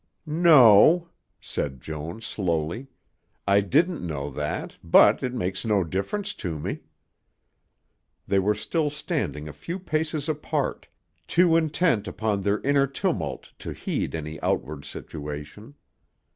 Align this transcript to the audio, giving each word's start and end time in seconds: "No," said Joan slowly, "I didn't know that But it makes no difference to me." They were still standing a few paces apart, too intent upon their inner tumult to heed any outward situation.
"No," 0.25 1.09
said 1.39 1.79
Joan 1.79 2.21
slowly, 2.21 2.87
"I 3.47 3.61
didn't 3.61 4.01
know 4.03 4.31
that 4.31 4.75
But 4.83 5.21
it 5.21 5.31
makes 5.35 5.63
no 5.63 5.83
difference 5.83 6.33
to 6.41 6.57
me." 6.57 6.79
They 8.25 8.39
were 8.39 8.55
still 8.55 8.89
standing 8.89 9.47
a 9.47 9.53
few 9.53 9.77
paces 9.77 10.27
apart, 10.27 10.87
too 11.27 11.55
intent 11.55 12.07
upon 12.07 12.41
their 12.41 12.61
inner 12.61 12.87
tumult 12.87 13.51
to 13.59 13.73
heed 13.73 14.15
any 14.15 14.41
outward 14.41 14.85
situation. 14.85 15.75